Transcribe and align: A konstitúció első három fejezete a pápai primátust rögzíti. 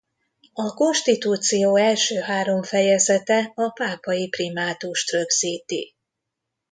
A 0.53 0.63
konstitúció 0.73 1.75
első 1.75 2.19
három 2.19 2.63
fejezete 2.63 3.51
a 3.55 3.69
pápai 3.69 4.29
primátust 4.29 5.11
rögzíti. 5.11 5.95